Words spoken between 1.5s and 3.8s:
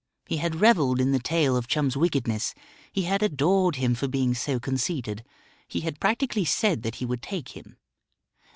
of Chum's wickedness; he had adored